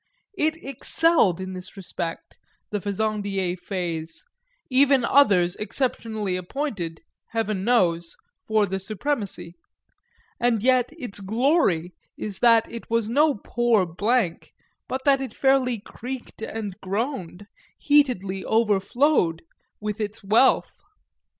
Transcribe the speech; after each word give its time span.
It 0.35 0.55
excelled 0.63 1.39
in 1.39 1.53
this 1.53 1.77
respect, 1.77 2.35
the 2.71 2.79
Fezandié 2.79 3.55
phase, 3.59 4.23
even 4.67 5.05
others 5.05 5.55
exceptionally 5.57 6.35
appointed, 6.35 7.01
heaven 7.33 7.63
knows, 7.63 8.15
for 8.47 8.65
the 8.65 8.79
supremacy; 8.79 9.53
and 10.39 10.63
yet 10.63 10.91
its 10.97 11.19
glory 11.19 11.93
is 12.17 12.39
that 12.39 12.67
it 12.71 12.89
was 12.89 13.11
no 13.11 13.35
poor 13.35 13.85
blank, 13.85 14.53
but 14.87 15.05
that 15.05 15.21
it 15.21 15.35
fairly 15.35 15.77
creaked 15.79 16.41
and 16.41 16.73
groaned, 16.81 17.45
heatedly 17.77 18.43
overflowed, 18.45 19.43
with 19.79 20.01
its 20.01 20.23
wealth. 20.23 20.81